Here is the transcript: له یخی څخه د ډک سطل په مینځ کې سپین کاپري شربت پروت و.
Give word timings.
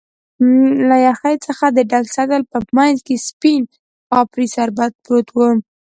له 0.87 0.95
یخی 1.07 1.35
څخه 1.45 1.65
د 1.69 1.77
ډک 1.91 2.05
سطل 2.15 2.41
په 2.51 2.57
مینځ 2.75 2.97
کې 3.07 3.15
سپین 3.27 3.61
کاپري 4.09 4.47
شربت 4.55 4.91
پروت 5.03 5.27
و. 5.31 5.37